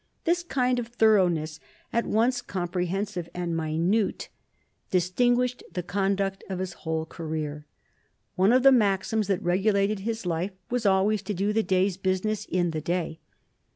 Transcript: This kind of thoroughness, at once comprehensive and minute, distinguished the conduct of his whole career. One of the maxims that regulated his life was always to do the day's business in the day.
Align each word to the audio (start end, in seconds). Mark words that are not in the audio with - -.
This 0.23 0.41
kind 0.41 0.79
of 0.79 0.87
thoroughness, 0.87 1.59
at 1.93 2.07
once 2.07 2.41
comprehensive 2.41 3.29
and 3.35 3.55
minute, 3.55 4.29
distinguished 4.89 5.61
the 5.71 5.83
conduct 5.83 6.43
of 6.49 6.57
his 6.57 6.73
whole 6.73 7.05
career. 7.05 7.67
One 8.35 8.51
of 8.51 8.63
the 8.63 8.71
maxims 8.71 9.27
that 9.27 9.43
regulated 9.43 9.99
his 9.99 10.25
life 10.25 10.53
was 10.71 10.87
always 10.87 11.21
to 11.21 11.35
do 11.35 11.53
the 11.53 11.61
day's 11.61 11.97
business 11.97 12.45
in 12.45 12.71
the 12.71 12.81
day. 12.81 13.19